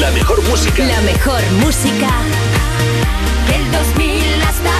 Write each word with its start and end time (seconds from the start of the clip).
La 0.00 0.10
mejor 0.12 0.42
música. 0.48 0.84
La 0.86 1.00
mejor 1.02 1.42
música 1.60 2.08
del 3.46 3.70
2000 3.72 4.42
hasta 4.42 4.70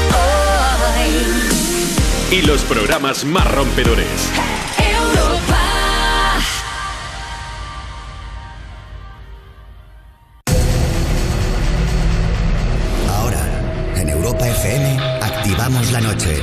hoy. 0.96 2.38
Y 2.38 2.42
los 2.46 2.62
programas 2.62 3.22
más 3.26 3.46
rompedores. 3.52 4.30
Europa. 4.78 5.58
Ahora, 13.10 13.46
en 13.96 14.08
Europa 14.08 14.48
FM, 14.48 14.98
activamos 15.20 15.92
la 15.92 16.00
noche. 16.00 16.42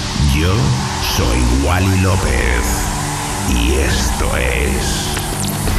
Yo 0.35 0.55
soy 1.17 1.65
Wally 1.65 2.01
López 2.01 2.63
y 3.49 3.73
esto 3.73 4.37
es 4.37 5.07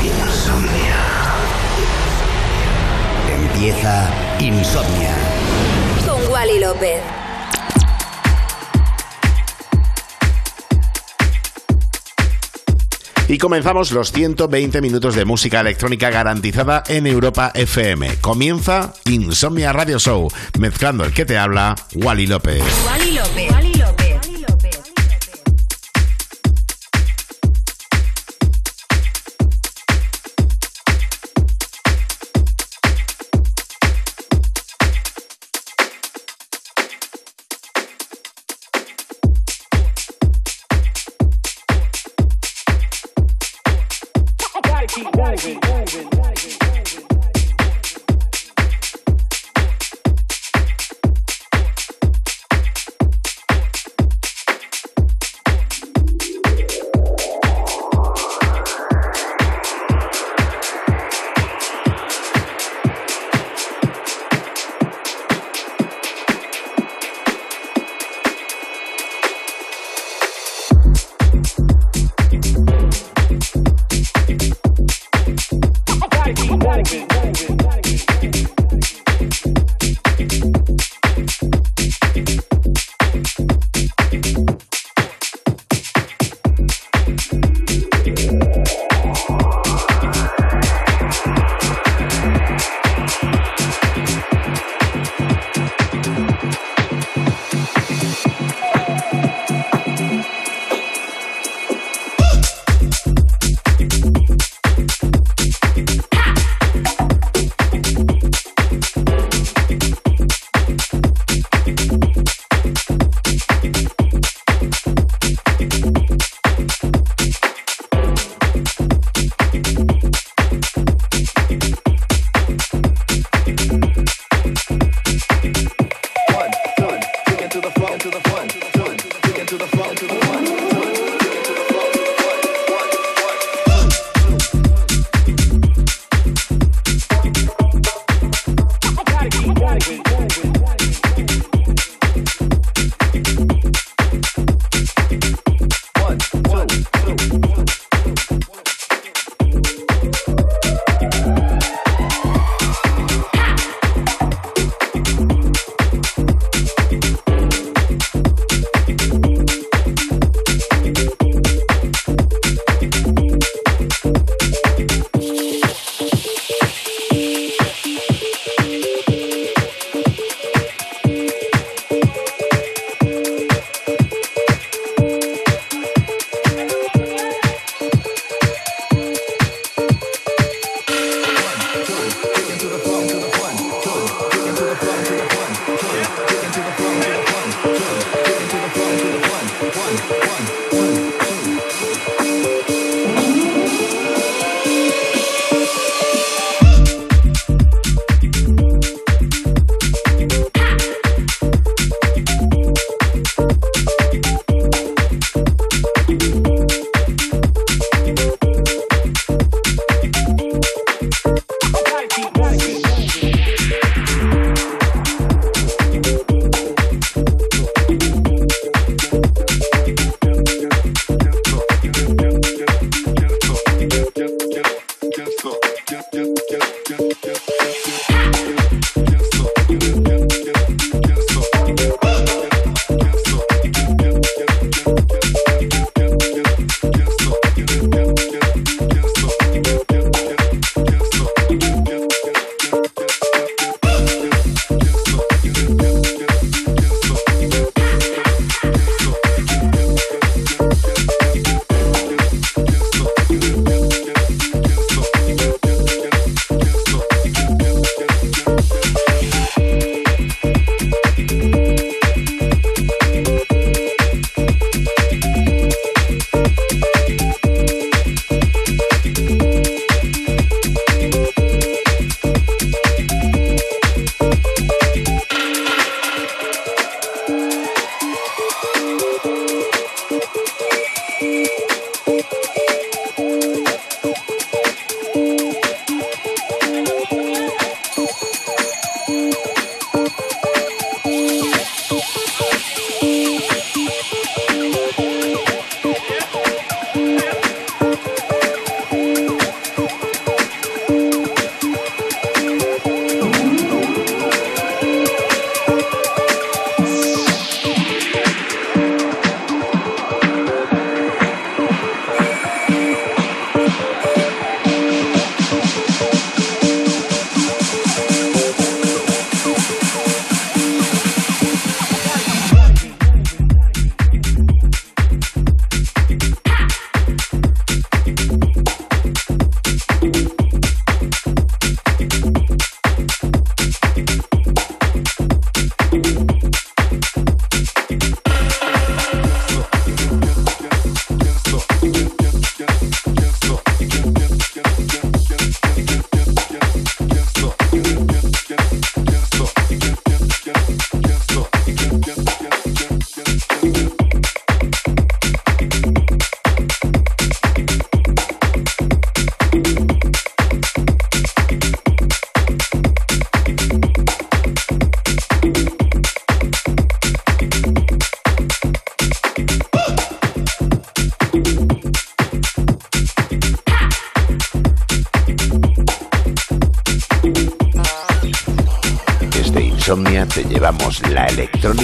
Insomnia. 0.04 0.96
Empieza 3.34 4.10
Insomnia. 4.40 5.14
Con 6.06 6.30
Wally 6.30 6.60
López. 6.60 7.00
Y 13.28 13.38
comenzamos 13.38 13.90
los 13.92 14.12
120 14.12 14.82
minutos 14.82 15.14
de 15.14 15.24
música 15.24 15.60
electrónica 15.60 16.10
garantizada 16.10 16.82
en 16.88 17.06
Europa 17.06 17.52
FM. 17.54 18.16
Comienza 18.20 18.92
Insomnia 19.06 19.72
Radio 19.72 19.98
Show, 19.98 20.28
mezclando 20.58 21.04
el 21.04 21.14
que 21.14 21.24
te 21.24 21.38
habla, 21.38 21.74
Wally 21.94 22.26
López. 22.26 22.62
Wally 22.86 23.12
López. 23.12 23.61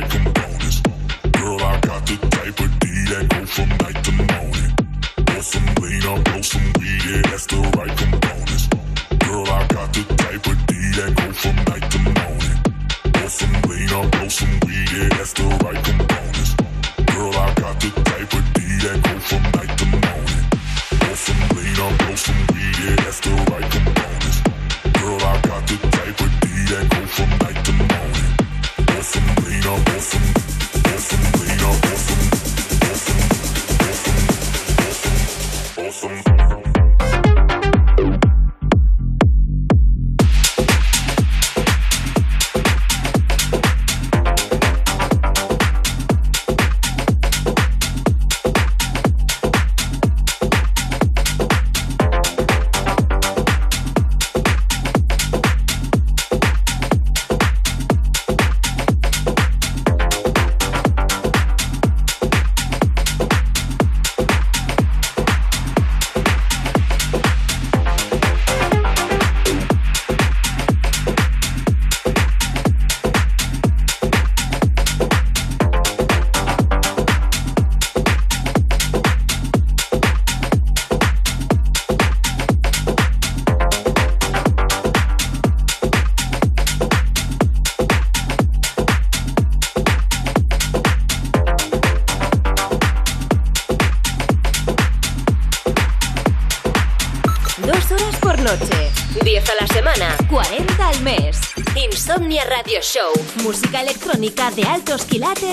like. 0.00 0.33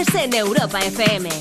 En 0.10 0.34
Europa 0.34 0.80
FM. 0.80 1.41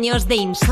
Años 0.00 0.26
de 0.26 0.36
insomnia 0.36 0.69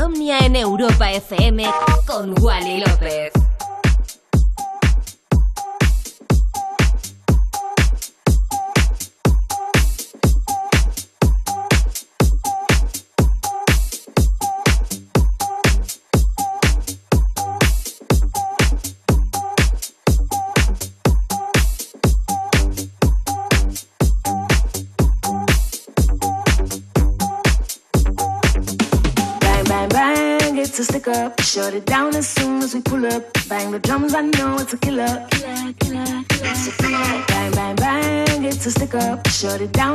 it 39.61 39.71
down 39.73 39.88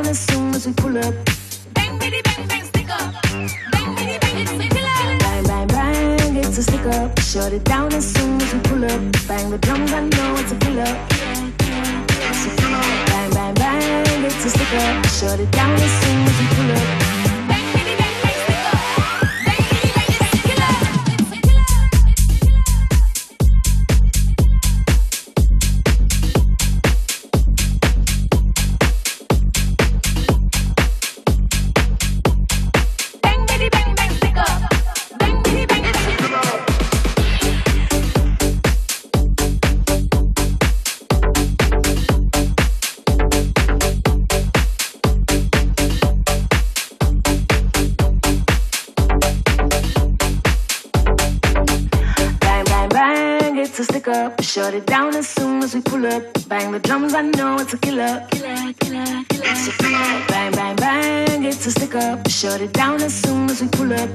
Shut 54.04 54.74
it 54.74 54.84
down 54.84 55.16
as 55.16 55.26
soon 55.26 55.62
as 55.62 55.74
we 55.74 55.80
pull 55.80 56.04
up. 56.04 56.22
Bang 56.46 56.72
the 56.72 56.78
drums, 56.78 57.14
I 57.14 57.22
know 57.22 57.56
it's 57.56 57.72
a 57.72 57.78
killer. 57.78 58.26
Killer, 58.32 58.72
killer, 58.74 59.24
killer. 59.30 60.26
Bang, 60.28 60.52
bang, 60.52 60.76
bang, 60.76 61.44
it's 61.44 61.64
a 61.64 61.70
stick 61.70 61.94
up. 61.94 62.28
Shut 62.28 62.60
it 62.60 62.74
down 62.74 63.00
as 63.00 63.14
soon 63.14 63.48
as 63.48 63.62
we 63.62 63.68
pull 63.68 63.94
up. 63.94 64.10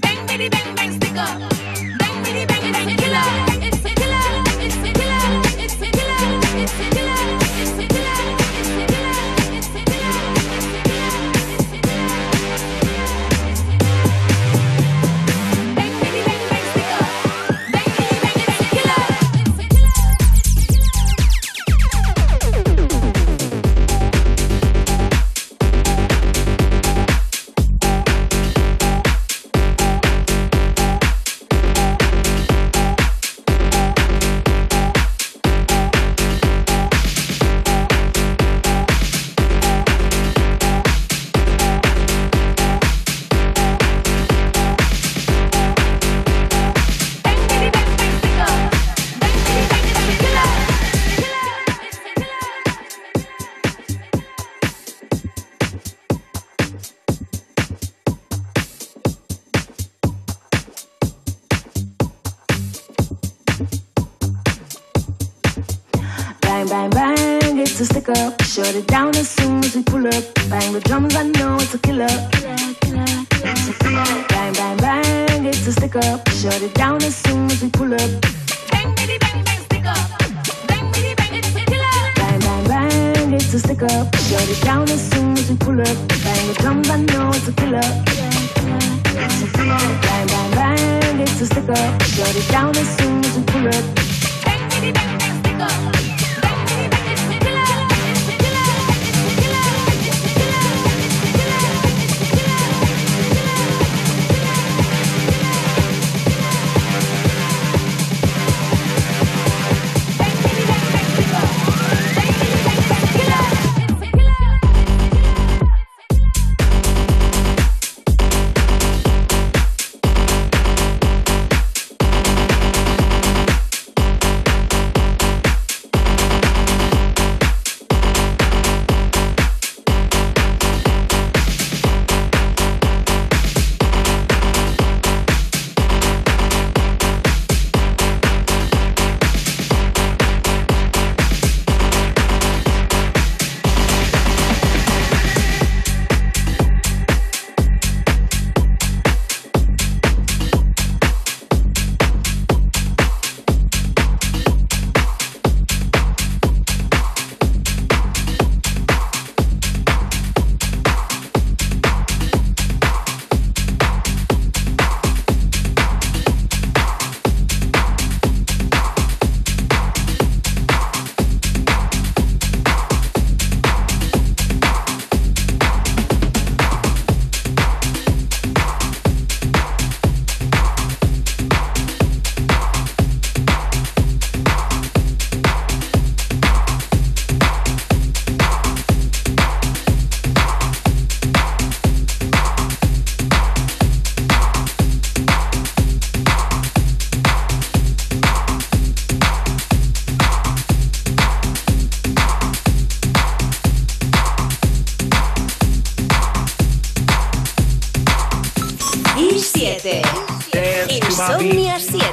Bang, 0.00 0.26
bitty, 0.26 0.48
bang, 0.48 0.74
bang, 0.74 0.92
stick 0.92 1.16
up. 1.18 1.55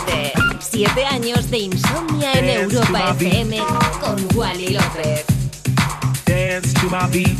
7. 0.06 0.34
7 0.60 1.06
años 1.06 1.50
de 1.50 1.60
insomnia 1.60 2.34
en 2.34 2.50
Europa 2.50 3.12
FM 3.12 3.58
con 4.02 4.28
Wally 4.36 4.68
López. 4.70 5.24
Dance 6.26 6.74
to 6.74 6.90
my 6.90 7.08
beat. 7.12 7.38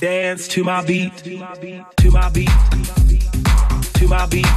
Dance 0.00 0.48
to 0.48 0.64
my 0.64 0.80
beat. 0.82 1.12
To 1.22 1.30
my 1.30 1.54
beat. 1.60 1.96
To 1.96 2.10
my 2.10 2.26
beat. 2.30 3.62
To 4.00 4.06
my 4.08 4.22
beat. 4.28 4.48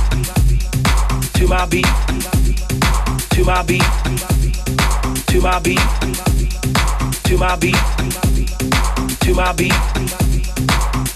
To 1.34 1.48
my 1.48 1.66
beat. 1.66 1.84
To 3.36 3.44
my 3.44 3.60
beat. 3.64 3.84
To 5.28 5.38
my 5.38 5.60
beat. 7.60 7.76
To 9.24 9.34
my 9.36 9.54
beat. 9.54 9.74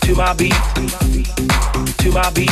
To 0.02 0.16
my 0.16 0.34
beat. 0.34 0.56
To 1.98 2.12
my 2.12 2.30
beat. 2.32 2.52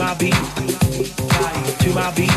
My 0.00 0.14
beat. 0.14 0.32
To 0.32 1.92
my 1.92 2.10
beat. 2.16 2.32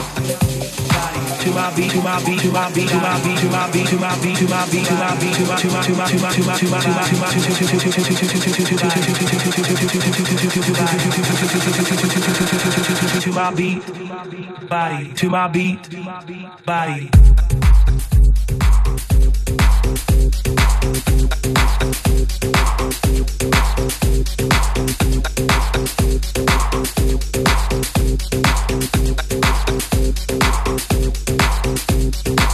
To 1.43 1.49
my 1.55 1.71
beat, 1.75 1.91
to 1.91 2.01
my 2.03 2.19
beat, 2.25 2.41
to 2.41 2.51
my 2.51 2.69
beat, 2.73 2.89
to 2.89 2.97
my 2.99 3.17
beat, 3.21 3.37
to 3.37 3.47
my 3.47 3.71
beat, 3.71 3.87
to 3.87 3.97
my 3.99 4.19
beat, 4.19 4.35
to 4.35 4.47
my 4.49 4.67
beat, 4.67 4.83
to 4.83 4.95
my 4.99 5.15
beat, 5.15 5.33
to 5.33 5.47
my 5.47 5.55
to 5.55 5.63
my 5.63 5.83
to 5.83 5.93
my 5.93 6.33
to 6.33 6.43
my 6.43 6.57
to 6.57 6.67
my 6.67 6.83
to 6.83 6.83
my 6.83 6.99
to 6.99 7.15
my 7.15 7.31
to 13.21 13.31
my 13.31 13.53
beat, 13.55 13.81
body, 14.67 15.13
to 15.13 15.29
my 15.29 15.47
beat, 15.47 15.79
body. 16.65 17.09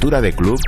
Cultura 0.00 0.22
de 0.22 0.32
club 0.32 0.58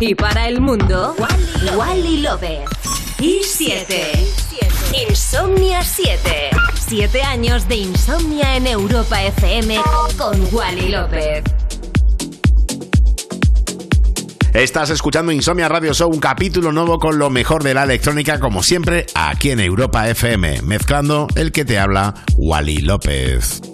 Y 0.00 0.14
para 0.16 0.48
el 0.48 0.60
mundo, 0.60 1.14
Wally 1.76 2.16
López. 2.20 2.60
Y 3.20 3.42
7. 3.44 4.26
Insomnia 5.08 5.82
7. 5.82 6.50
7 6.88 7.22
años 7.22 7.68
de 7.68 7.76
insomnia 7.76 8.56
en 8.56 8.66
Europa 8.66 9.22
FM 9.22 9.80
con 10.18 10.48
Wally 10.52 10.88
López. 10.88 11.44
Estás 14.52 14.90
escuchando 14.90 15.30
Insomnia 15.30 15.68
Radio 15.68 15.94
Show, 15.94 16.10
un 16.10 16.20
capítulo 16.20 16.72
nuevo 16.72 16.98
con 16.98 17.18
lo 17.18 17.30
mejor 17.30 17.62
de 17.62 17.74
la 17.74 17.84
electrónica, 17.84 18.40
como 18.40 18.62
siempre, 18.62 19.06
aquí 19.14 19.50
en 19.50 19.60
Europa 19.60 20.08
FM, 20.08 20.62
mezclando 20.62 21.28
el 21.36 21.52
que 21.52 21.64
te 21.64 21.78
habla, 21.78 22.14
Wally 22.36 22.78
López. 22.78 23.73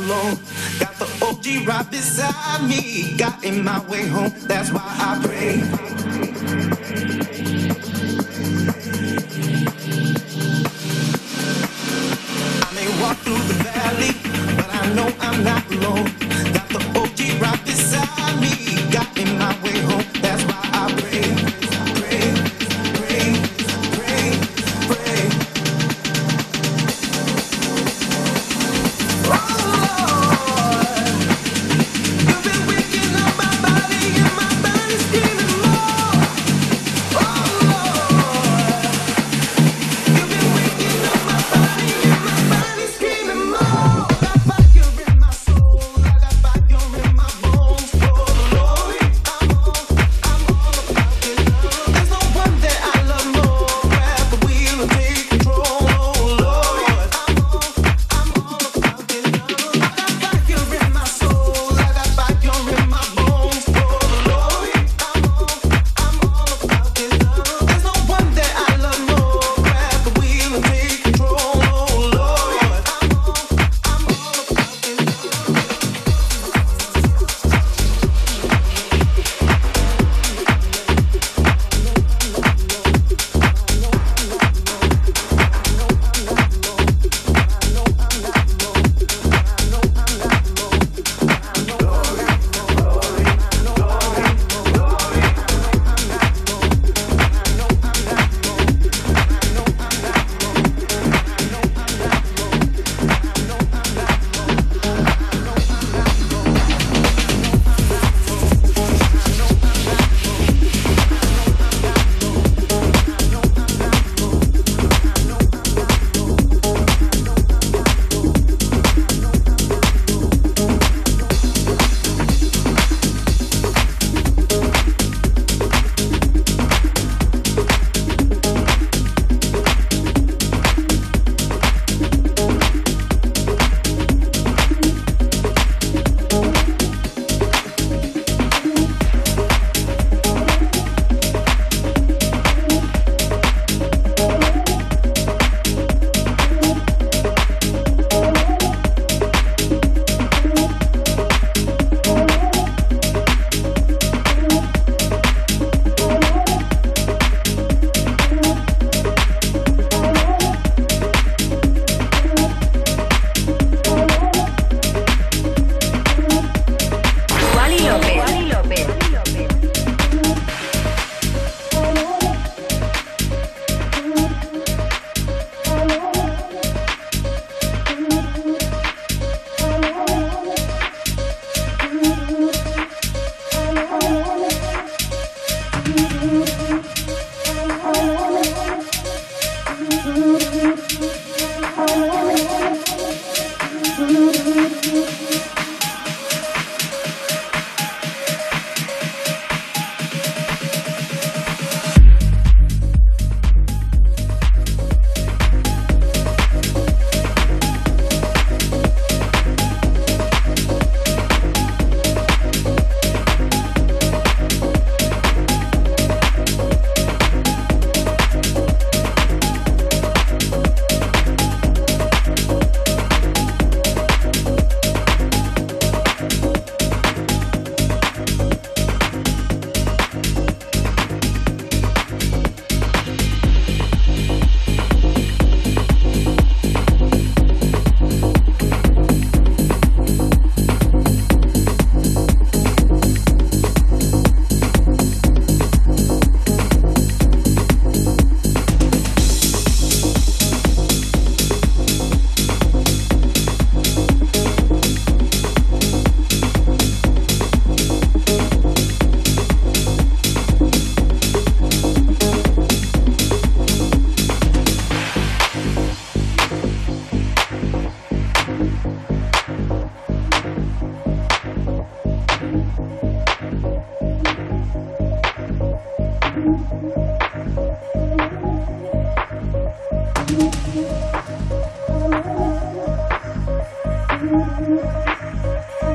alone. 0.00 0.39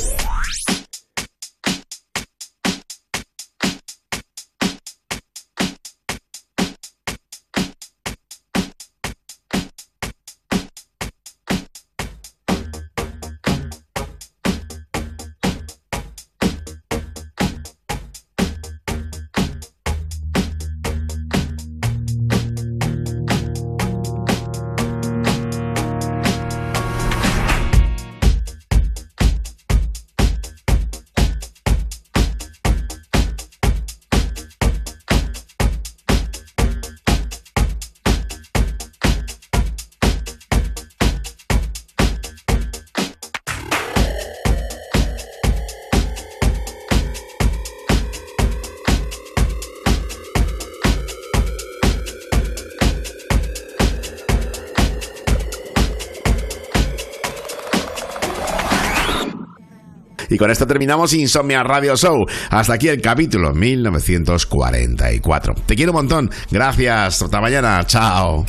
Con 60.41 60.49
esto 60.49 60.65
terminamos 60.65 61.13
Insomnia 61.13 61.61
Radio 61.61 61.95
Show. 61.95 62.25
Hasta 62.49 62.73
aquí 62.73 62.87
el 62.87 62.99
capítulo 62.99 63.53
1944. 63.53 65.53
Te 65.67 65.75
quiero 65.75 65.91
un 65.91 65.97
montón. 65.97 66.31
Gracias. 66.49 67.21
Hasta 67.21 67.39
mañana. 67.39 67.85
Chao. 67.85 68.43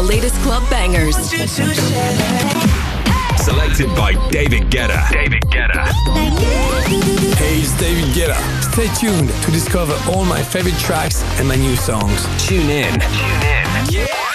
The 0.00 0.06
latest 0.06 0.34
club 0.36 0.62
bangers. 0.70 1.16
Selected 3.42 3.88
by 3.96 4.12
David 4.30 4.70
Guetta. 4.70 5.10
David 5.10 5.42
Guetta. 5.50 5.84
Hey, 7.36 7.60
it's 7.60 7.78
David 7.78 8.14
Guetta. 8.14 8.36
Stay 8.72 8.88
tuned 8.94 9.28
to 9.28 9.50
discover 9.50 9.94
all 10.10 10.24
my 10.24 10.42
favorite 10.42 10.78
tracks 10.78 11.22
and 11.38 11.46
my 11.46 11.56
new 11.56 11.76
songs. 11.76 12.24
Tune 12.46 12.70
in. 12.70 12.92
Tune 12.92 13.42
in. 13.42 14.06
Yeah. 14.06 14.29